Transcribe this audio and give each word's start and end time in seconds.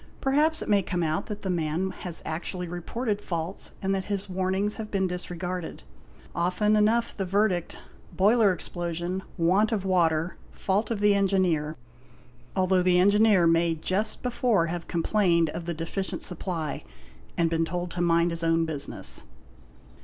Perhaps 0.19 0.63
it 0.63 0.67
may 0.67 0.81
come 0.81 1.03
out 1.03 1.27
that 1.27 1.43
the 1.43 1.49
man 1.51 1.91
has 1.91 2.23
actually 2.25 2.67
reported 2.67 3.21
faults 3.21 3.73
and 3.83 3.93
that 3.93 4.05
his 4.05 4.27
warnings 4.27 4.77
have 4.77 4.89
been 4.89 5.05
disregarded. 5.05 5.83
Often 6.33 6.75
enough 6.75 7.15
the 7.15 7.23
verdict 7.23 7.73
is;"' 7.75 7.79
Boiler 8.17 8.51
explosion, 8.51 9.21
want 9.37 9.71
of 9.71 9.85
water, 9.85 10.37
fault 10.51 10.89
of 10.89 11.01
the 11.01 11.13
engineer', 11.13 11.75
although 12.55 12.81
the 12.81 12.97
engineer 12.99 13.45
may 13.45 13.75
just 13.75 14.23
before 14.23 14.65
have 14.65 14.87
complained 14.87 15.51
of 15.51 15.65
the 15.65 15.73
deficient 15.75 16.23
supply 16.23 16.83
and 17.37 17.51
been 17.51 17.63
told 17.63 17.91
to 17.91 18.01
''mind 18.01 18.31
his 18.31 18.43
own 18.43 18.65
business". 18.65 19.25